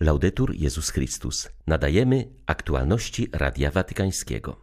[0.00, 1.48] Laudetur Jezus Chrystus.
[1.66, 4.56] Nadajemy aktualności Radia Watykańskiego.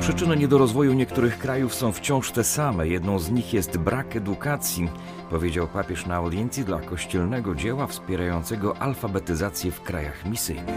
[0.00, 2.88] Przyczyny niedorozwoju niektórych krajów są wciąż te same.
[2.88, 4.88] Jedną z nich jest brak edukacji,
[5.30, 10.74] powiedział papież na audiencji dla kościelnego dzieła wspierającego alfabetyzację w krajach misyjnych.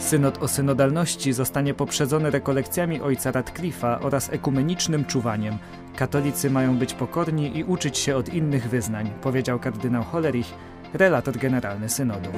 [0.00, 5.58] Synod o synodalności zostanie poprzedzony rekolekcjami ojca Radcliffe'a oraz ekumenicznym czuwaniem.
[5.96, 10.54] Katolicy mają być pokorni i uczyć się od innych wyznań, powiedział kardynał Hollerich,
[10.94, 12.30] relator generalny synodu.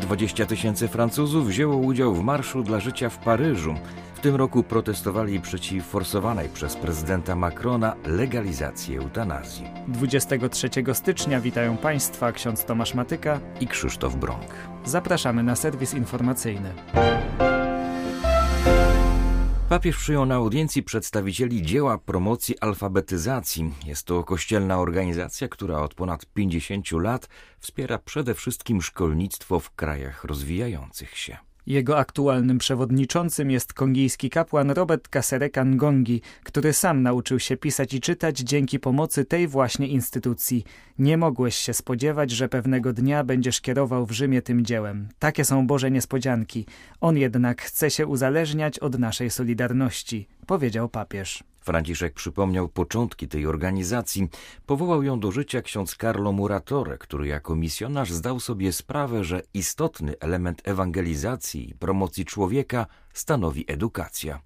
[0.00, 3.74] 20 tysięcy Francuzów wzięło udział w Marszu dla Życia w Paryżu.
[4.14, 9.64] W tym roku protestowali przeciw forsowanej przez prezydenta Macrona legalizacji eutanazji.
[9.88, 14.46] 23 stycznia witają Państwa ksiądz Tomasz Matyka I Krzysztof Brąk.
[14.84, 16.72] Zapraszamy na serwis informacyjny.
[19.72, 23.74] Papież przyjął na audiencji przedstawicieli dzieła promocji alfabetyzacji.
[23.86, 30.24] Jest to kościelna organizacja, która od ponad 50 lat wspiera przede wszystkim szkolnictwo w krajach
[30.24, 31.36] rozwijających się.
[31.66, 38.00] Jego aktualnym przewodniczącym jest kongijski kapłan Robert Kasereka Ngongi, który sam nauczył się pisać i
[38.00, 40.64] czytać dzięki pomocy tej właśnie instytucji.
[40.98, 45.08] Nie mogłeś się spodziewać, że pewnego dnia będziesz kierował w Rzymie tym dziełem.
[45.18, 46.66] Takie są Boże niespodzianki.
[47.00, 51.44] On jednak chce się uzależniać od naszej solidarności, powiedział papież.
[51.62, 54.28] Franciszek przypomniał początki tej organizacji.
[54.66, 60.14] Powołał ją do życia ksiądz Carlo Muratore, który jako misjonarz zdał sobie sprawę, że istotny
[60.20, 64.40] element ewangelizacji i promocji człowieka stanowi edukacja.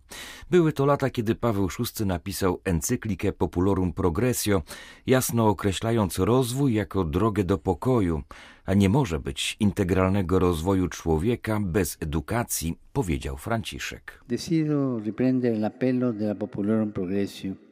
[0.51, 4.63] Były to lata, kiedy Paweł VI napisał encyklikę Populorum Progressio,
[5.07, 8.23] jasno określając rozwój jako drogę do pokoju,
[8.65, 14.21] a nie może być integralnego rozwoju człowieka bez edukacji, powiedział Franciszek.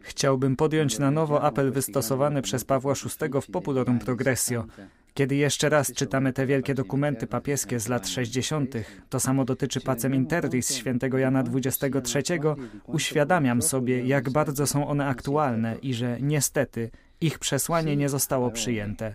[0.00, 4.64] Chciałbym podjąć na nowo apel wystosowany przez Pawła VI w Populorum Progressio.
[5.14, 8.74] Kiedy jeszcze raz czytamy te wielkie dokumenty papieskie z lat 60.,
[9.08, 12.40] to samo dotyczy Pacem Interris świętego Jana XXIII,
[12.86, 16.90] uświadamiam sobie, jak bardzo są one aktualne i że niestety
[17.26, 19.14] ich przesłanie nie zostało przyjęte.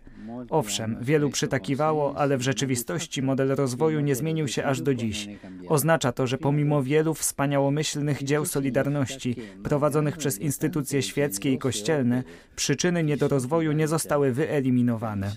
[0.49, 5.27] Owszem, wielu przytakiwało, ale w rzeczywistości model rozwoju nie zmienił się aż do dziś.
[5.67, 12.23] Oznacza to, że pomimo wielu wspaniałomyślnych dzieł Solidarności prowadzonych przez instytucje świeckie i kościelne,
[12.55, 15.31] przyczyny niedorozwoju nie zostały wyeliminowane.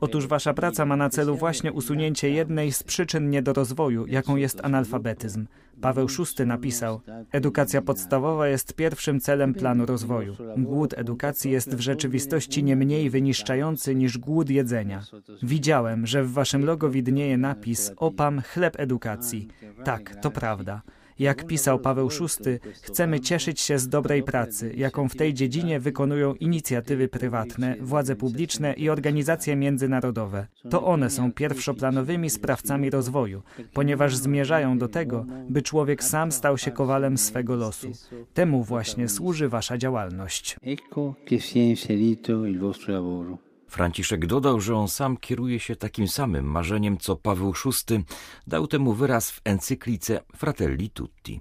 [0.00, 5.46] Otóż wasza praca ma na celu właśnie usunięcie jednej z przyczyn niedorozwoju, jaką jest analfabetyzm.
[5.80, 7.00] Paweł VI napisał:
[7.32, 10.36] Edukacja podstawowa jest pierwszym celem planu rozwoju.
[10.56, 15.02] Głód edukacji jest w rzeczywistości nie mniej wyniszczający niż głód jedzenia.
[15.42, 19.48] Widziałem, że w waszym logo widnieje napis Opam chleb edukacji.
[19.84, 20.82] Tak, to prawda.
[21.18, 26.34] Jak pisał Paweł VI, chcemy cieszyć się z dobrej pracy, jaką w tej dziedzinie wykonują
[26.34, 30.46] inicjatywy prywatne, władze publiczne i organizacje międzynarodowe.
[30.70, 36.70] To one są pierwszoplanowymi sprawcami rozwoju, ponieważ zmierzają do tego, by człowiek sam stał się
[36.70, 37.88] kowalem swego losu.
[38.34, 40.56] Temu właśnie służy wasza działalność.
[40.62, 43.45] Ecco che si è inserito il vostro lavoro.
[43.68, 48.04] Franciszek dodał, że on sam kieruje się takim samym marzeniem, co Paweł VI
[48.46, 51.40] dał temu wyraz w encyklice Fratelli Tutti.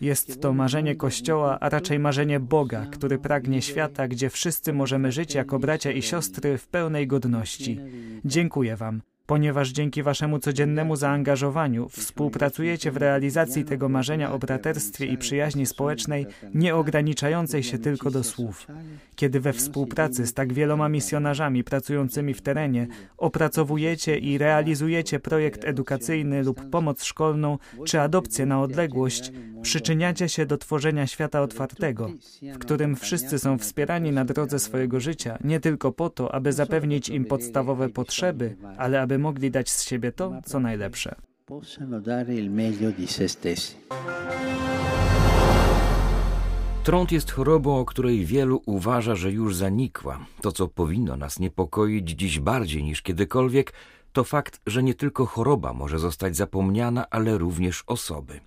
[0.00, 5.34] Jest to marzenie Kościoła, a raczej marzenie Boga, który pragnie świata, gdzie wszyscy możemy żyć
[5.34, 7.80] jako bracia i siostry w pełnej godności.
[8.24, 15.18] Dziękuję Wam ponieważ dzięki waszemu codziennemu zaangażowaniu współpracujecie w realizacji tego marzenia o braterstwie i
[15.18, 18.66] przyjaźni społecznej, nie ograniczającej się tylko do słów.
[19.16, 26.42] Kiedy we współpracy z tak wieloma misjonarzami pracującymi w terenie opracowujecie i realizujecie projekt edukacyjny
[26.42, 32.10] lub pomoc szkolną czy adopcję na odległość, przyczyniacie się do tworzenia świata otwartego,
[32.42, 37.08] w którym wszyscy są wspierani na drodze swojego życia, nie tylko po to, aby zapewnić
[37.08, 41.14] im podstawowe potrzeby, ale aby mogli dać z siebie to, co najlepsze.
[46.84, 50.18] Trąd jest chorobą, o której wielu uważa, że już zanikła.
[50.40, 53.72] To, co powinno nas niepokoić dziś bardziej niż kiedykolwiek,
[54.12, 58.40] to fakt, że nie tylko choroba może zostać zapomniana, ale również osoby.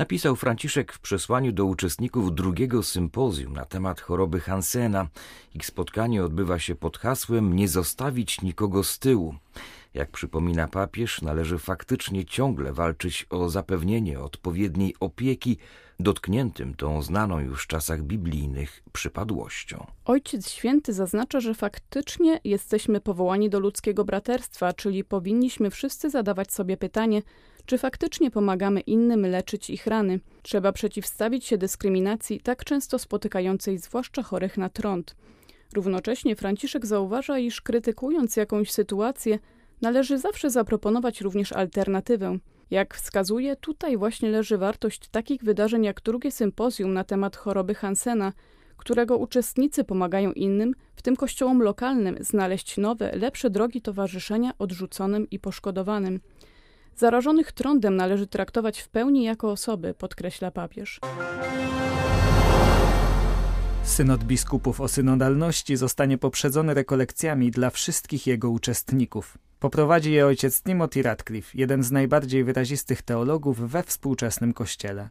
[0.00, 5.08] Napisał Franciszek w przesłaniu do uczestników drugiego sympozjum na temat choroby Hansena.
[5.54, 9.34] Ich spotkanie odbywa się pod hasłem Nie zostawić nikogo z tyłu.
[9.94, 15.58] Jak przypomina papież, należy faktycznie ciągle walczyć o zapewnienie odpowiedniej opieki
[16.00, 19.86] dotkniętym tą znaną już w czasach biblijnych przypadłością.
[20.04, 26.76] Ojciec Święty zaznacza, że faktycznie jesteśmy powołani do ludzkiego braterstwa, czyli powinniśmy wszyscy zadawać sobie
[26.76, 27.22] pytanie,
[27.66, 30.20] Czy faktycznie pomagamy innym leczyć ich rany?
[30.42, 35.16] Trzeba przeciwstawić się dyskryminacji tak często spotykającej zwłaszcza chorych na trąd.
[35.74, 39.38] Równocześnie Franciszek zauważa, iż krytykując jakąś sytuację,
[39.80, 42.38] należy zawsze zaproponować również alternatywę.
[42.70, 48.32] Jak wskazuje, tutaj właśnie leży wartość takich wydarzeń jak drugie sympozjum na temat choroby Hansena,
[48.76, 55.38] którego uczestnicy pomagają innym, w tym kościołom lokalnym, znaleźć nowe, lepsze drogi towarzyszenia odrzuconym i
[55.38, 56.20] poszkodowanym.
[57.00, 61.00] Zarażonych trądem należy traktować w pełni jako osoby, podkreśla papież.
[63.82, 69.38] Synod biskupów o synodalności zostanie poprzedzony rekolekcjami dla wszystkich jego uczestników.
[69.60, 75.08] Poprowadzi je ojciec Timothy Radcliffe, jeden z najbardziej wyrazistych teologów we współczesnym kościele.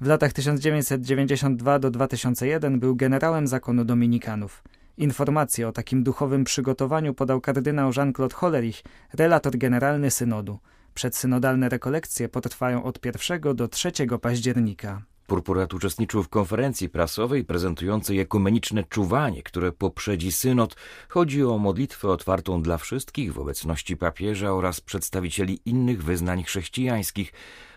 [0.00, 4.62] W latach 1992 do 2001 był generałem zakonu dominikanów.
[4.96, 10.58] Informacje o takim duchowym przygotowaniu podał kardynał Jean-Claude Hollerich, relator generalny synodu.
[10.96, 15.02] Przedsynodalne rekolekcje potrwają od 1 do 3 października.
[15.26, 20.76] Purpurat uczestniczył w konferencji prasowej prezentującej ekumeniczne czuwanie, które poprzedzi synod.
[21.08, 27.32] Chodzi o modlitwę otwartą dla wszystkich w obecności papieża oraz przedstawicieli innych wyznań chrześcijańskich.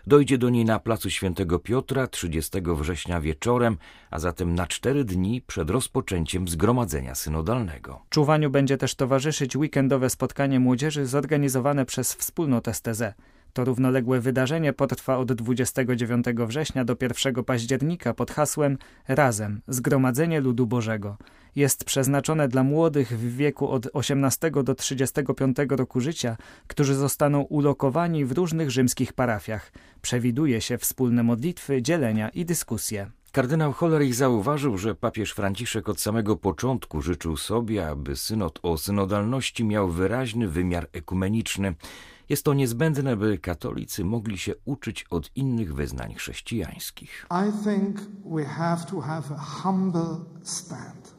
[0.06, 3.76] Dojdzie do niej na placu Świętego Piotra 30 września wieczorem,
[4.10, 8.02] a zatem na cztery dni przed rozpoczęciem zgromadzenia synodalnego.
[8.10, 13.02] Czuwaniu będzie też towarzyszyć weekendowe spotkanie młodzieży zorganizowane przez wspólnotę STZ.
[13.52, 20.66] To równoległe wydarzenie potrwa od 29 września do 1 października pod hasłem Razem Zgromadzenie Ludu
[20.66, 21.16] Bożego.
[21.56, 26.36] Jest przeznaczone dla młodych w wieku od 18 do 35 roku życia,
[26.66, 29.72] którzy zostaną ulokowani w różnych rzymskich parafiach.
[30.02, 33.10] Przewiduje się wspólne modlitwy, dzielenia i dyskusje.
[33.32, 39.64] Kardynał Hollerich zauważył, że papież Franciszek od samego początku życzył sobie, aby synod o synodalności
[39.64, 41.74] miał wyraźny wymiar ekumeniczny.
[42.30, 47.26] Jest to niezbędne, by katolicy mogli się uczyć od innych wyznań chrześcijańskich.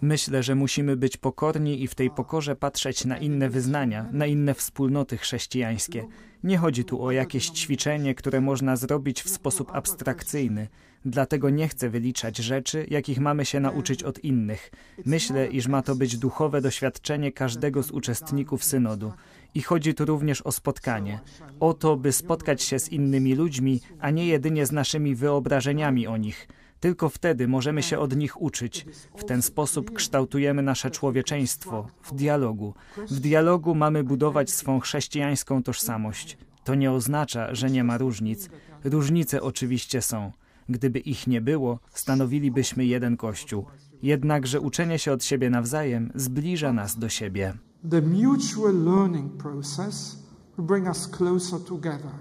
[0.02, 4.54] Myślę, że musimy być pokorni i w tej pokorze patrzeć na inne wyznania, na inne
[4.54, 6.08] wspólnoty chrześcijańskie.
[6.44, 10.68] Nie chodzi tu o jakieś ćwiczenie, które można zrobić w sposób abstrakcyjny.
[11.06, 14.72] Dlatego nie chcę wyliczać rzeczy, jakich mamy się nauczyć od innych.
[15.06, 19.14] Myślę, iż ma to być duchowe doświadczenie każdego z uczestników synodu.
[19.56, 21.19] I chodzi tu również o spotkanie.
[21.59, 26.18] O to, by spotkać się z innymi ludźmi, a nie jedynie z naszymi wyobrażeniami o
[26.18, 26.48] nich.
[26.80, 28.86] Tylko wtedy możemy się od nich uczyć.
[29.18, 32.74] W ten sposób kształtujemy nasze człowieczeństwo w dialogu.
[33.09, 36.38] W dialogu mamy budować swą chrześcijańską tożsamość.
[36.63, 38.50] To nie oznacza, że nie ma różnic.
[38.83, 40.31] Różnice oczywiście są.
[40.69, 43.65] Gdyby ich nie było, stanowilibyśmy jeden Kościół.
[44.04, 47.54] Jednakże uczenie się od siebie nawzajem zbliża nas do siebie.
[47.89, 50.16] The mutual learning process
[50.56, 52.12] will bring us closer together.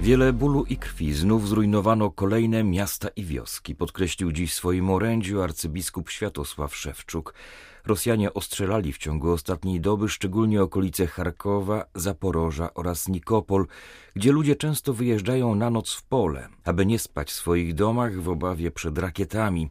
[0.00, 5.42] Wiele bólu i krwi znów zrujnowano kolejne miasta i wioski, podkreślił dziś w swoim orędziu
[5.42, 7.34] arcybiskup Światosław Szewczuk.
[7.86, 13.66] Rosjanie ostrzelali w ciągu ostatniej doby szczególnie okolice Charkowa, Zaporoża oraz Nikopol,
[14.14, 18.28] gdzie ludzie często wyjeżdżają na noc w pole, aby nie spać w swoich domach w
[18.28, 19.70] obawie przed rakietami.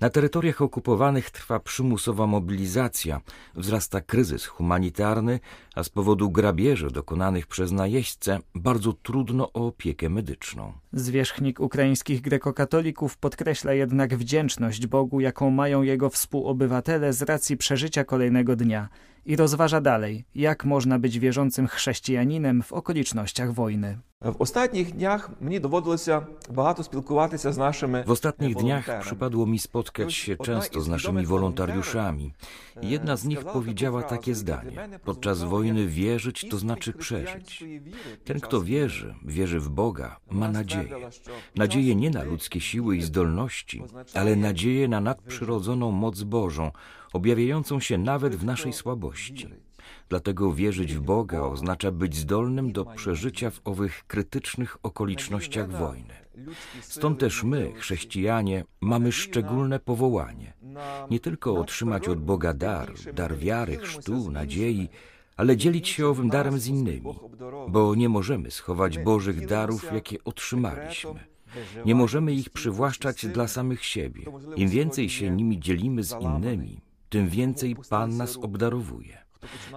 [0.00, 3.20] Na terytoriach okupowanych trwa przymusowa mobilizacja,
[3.54, 5.40] wzrasta kryzys humanitarny,
[5.74, 10.72] a z powodu grabieży dokonanych przez najeźdźcę bardzo trudno o opiekę medyczną.
[10.92, 18.56] Zwierzchnik ukraińskich grekokatolików podkreśla jednak wdzięczność Bogu, jaką mają jego współobywatele z racji przeżycia kolejnego
[18.56, 18.88] dnia
[19.25, 23.99] i rozważa dalej, jak można być wierzącym chrześcijaninem w okolicznościach wojny.
[24.21, 30.13] W ostatnich dniach mnie доводилося багато спілкуватися z naszymi W ostatnich dniach przypadło mi spotkać
[30.13, 32.33] się często z naszymi wolontariuszami.
[32.81, 37.63] Jedna z nich powiedziała takie zdanie: Podczas wojny wierzyć to znaczy przeżyć.
[38.25, 40.89] Ten, kto wierzy, wierzy w Boga, ma nadzieję.
[41.55, 46.71] Nadzieję nie na ludzkie siły i zdolności, ale nadzieję na nadprzyrodzoną moc Bożą,
[47.14, 49.48] objawiającą się nawet w naszej słabości.
[50.08, 56.14] Dlatego wierzyć w Boga oznacza być zdolnym do przeżycia w owych krytycznych okolicznościach wojny.
[56.80, 60.52] Stąd też my, chrześcijanie, mamy szczególne powołanie.
[61.10, 64.88] Nie tylko otrzymać od Boga dar, dar wiary, chrztu, nadziei,
[65.36, 67.14] ale dzielić się owym darem z innymi,
[67.68, 71.34] bo nie możemy schować Bożych darów, jakie otrzymaliśmy.
[71.86, 74.24] Nie możemy ich przywłaszczać dla samych siebie.
[74.56, 76.80] Im więcej się nimi dzielimy z innymi,
[77.14, 79.18] tym więcej Pan nas obdarowuje.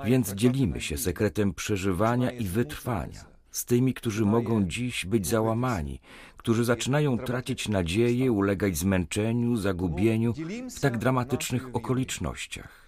[0.06, 6.00] Więc dzielimy się sekretem przeżywania i wytrwania z tymi, którzy mogą dziś być załamani,
[6.38, 10.34] którzy zaczynają tracić nadzieję, ulegać zmęczeniu, zagubieniu
[10.76, 12.88] w tak dramatycznych okolicznościach.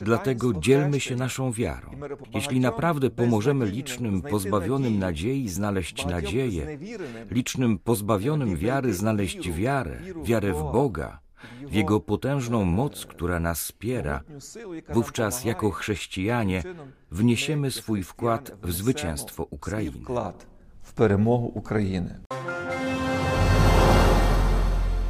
[0.00, 1.90] Dlatego dzielmy się naszą wiarą.
[2.34, 6.78] Jeśli naprawdę pomożemy licznym pozbawionym nadziei znaleźć nadzieję,
[7.30, 11.23] licznym pozbawionym wiary znaleźć wiarę, wiarę w Boga,
[11.67, 14.21] w Jego potężną moc, która nas wspiera,
[14.89, 16.63] wówczas jako chrześcijanie
[17.11, 19.99] wniesiemy swój wkład w zwycięstwo Ukrainy.
[20.81, 22.19] W перемогу України.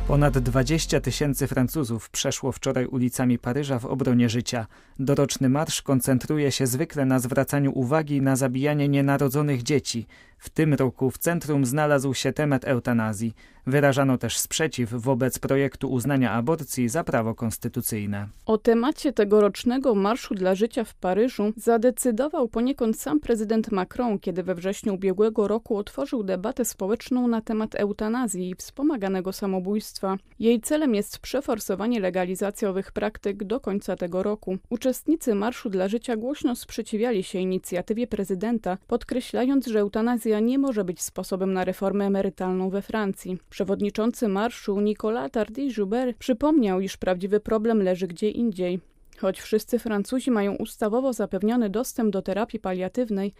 [0.09, 4.67] Ponad 20 tysięcy Francuzów przeszło wczoraj ulicami Paryża w obronie życia.
[4.99, 10.07] Doroczny marsz koncentruje się zwykle na zwracaniu uwagi na zabijanie nienarodzonych dzieci.
[10.44, 13.34] w tym roku w centrum znalazł się temat eutanazji.
[13.66, 18.28] Wyrażano też sprzeciw wobec projektu uznania aborcji za prawo konstytucyjne.
[18.46, 24.54] O temacie tegorocznego Marszu dla Życia w Paryżu zadecydował poniekąd sam prezydent Macron, kiedy we
[24.54, 30.16] wrześniu ubiegłego roku otworzył debatę społeczną na temat eutanazji i wspomaganego samobójstwa.
[30.38, 34.56] Jej celem jest przeforsowanie legalizacji owych praktyk do końca tego roku.
[34.70, 41.02] Uczestnicy Marszu dla Życia głośno sprzeciwiali się inicjatywie prezydenta, podkreślając, że eutanazja nie może być
[41.02, 43.38] sposobem na reformę emerytalną we Francji.
[43.50, 48.80] Przewodniczący marszu Nicolas Tardy-Joubert przypomniał, iż prawdziwy problem leży gdzie indziej.
[49.18, 53.34] Choć wszyscy Francuzi mają ustawowo zapewniony dostęp do terapii paliatywnej,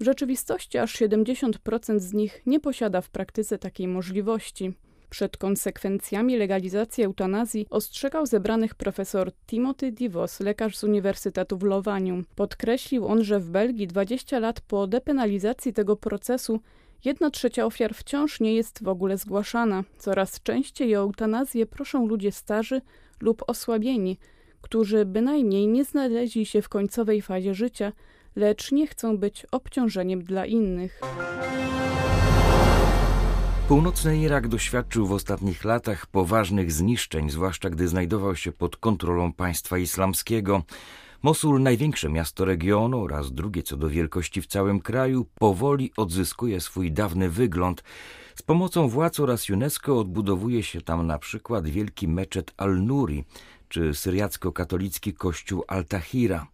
[0.00, 4.74] w rzeczywistości aż 70% z nich nie posiada w praktyce takiej możliwości.
[5.10, 12.22] Przed konsekwencjami legalizacji eutanazji ostrzegał zebranych profesor Timothy Divos, lekarz z Uniwersytetu w Lowaniu.
[12.34, 16.60] Podkreślił on, że w Belgii 20 lat po depenalizacji tego procesu
[17.04, 19.84] Jedna trzecia ofiar wciąż nie jest w ogóle zgłaszana.
[19.98, 22.80] Coraz częściej o eutanazję proszą ludzie starzy
[23.20, 24.18] lub osłabieni,
[24.60, 27.92] którzy bynajmniej nie znaleźli się w końcowej fazie życia,
[28.36, 31.00] lecz nie chcą być obciążeniem dla innych.
[33.68, 39.78] Północny Irak doświadczył w ostatnich latach poważnych zniszczeń, zwłaszcza gdy znajdował się pod kontrolą państwa
[39.78, 40.62] islamskiego.
[41.22, 46.92] Mosul, największe miasto regionu oraz drugie co do wielkości w całym kraju, powoli odzyskuje swój
[46.92, 47.82] dawny wygląd.
[48.34, 53.24] Z pomocą władz oraz UNESCO odbudowuje się tam na przykład wielki meczet Al-Nuri
[53.68, 56.46] czy syriacko-katolicki kościół Al-Tahira.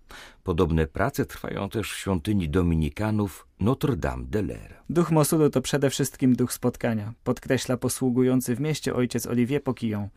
[0.45, 4.73] Podobne prace trwają też w świątyni dominikanów Notre-Dame de l'Air.
[4.91, 10.09] Duch Mosulu to przede wszystkim duch spotkania, podkreśla posługujący w mieście ojciec Olivier Poquillon.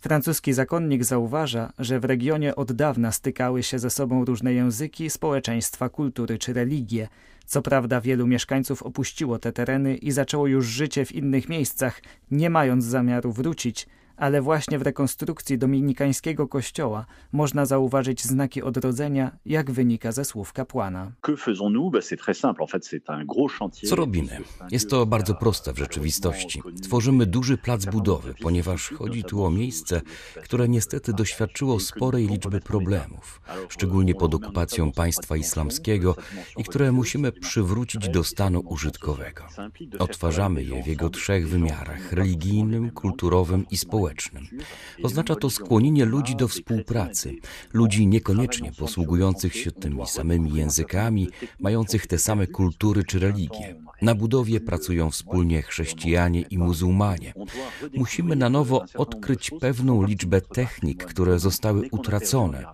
[0.00, 5.88] Francuski zakonnik zauważa, że w regionie od dawna stykały się ze sobą różne języki, społeczeństwa,
[5.88, 7.08] kultury czy religie.
[7.46, 12.50] Co prawda wielu mieszkańców opuściło te tereny i zaczęło już życie w innych miejscach, nie
[12.50, 13.86] mając zamiaru wrócić,
[14.18, 21.12] ale właśnie w rekonstrukcji dominikańskiego kościoła można zauważyć znaki odrodzenia, jak wynika ze słów kapłana.
[23.84, 24.38] Co robimy?
[24.70, 26.62] Jest to bardzo proste w rzeczywistości.
[26.82, 30.00] Tworzymy duży plac budowy, ponieważ chodzi tu o miejsce,
[30.42, 36.16] które niestety doświadczyło sporej liczby problemów, szczególnie pod okupacją państwa islamskiego
[36.56, 39.44] i które musimy przywrócić do stanu użytkowego.
[39.98, 44.48] Odtwarzamy je w jego trzech wymiarach religijnym, kulturowym i społecznym społecznym.
[45.02, 47.34] Oznacza to skłonienie ludzi do współpracy,
[47.72, 51.28] ludzi niekoniecznie posługujących się tymi samymi językami,
[51.60, 53.76] mających te same kultury czy religie.
[54.02, 57.34] Na budowie pracują wspólnie chrześcijanie i muzułmanie.
[57.96, 62.64] Musimy na nowo odkryć pewną liczbę technik, które zostały utracone,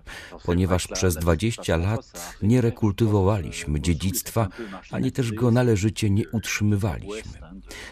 [0.45, 4.49] ponieważ przez 20 lat nie rekultywowaliśmy dziedzictwa,
[4.91, 7.44] ani też go należycie nie utrzymywaliśmy.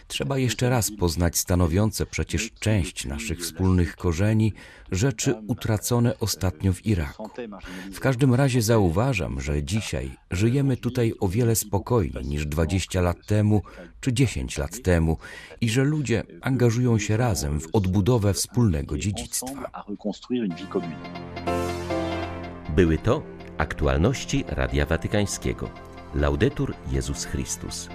[0.06, 4.52] Trzeba jeszcze raz poznać stanowiące przecież część naszych wspólnych korzeni
[4.92, 7.30] rzeczy utracone ostatnio w Iraku.
[7.92, 13.62] W każdym razie zauważam, że dzisiaj żyjemy tutaj o wiele spokojniej niż 20 lat temu
[14.00, 15.16] czy 10 lat temu
[15.60, 19.84] i że ludzie angażują się razem w odbudowę wspólnego dziedzictwa.
[22.76, 23.22] Były to
[23.58, 25.70] aktualności Radia Watykańskiego.
[26.14, 27.88] Laudetur Jezus Chrystus.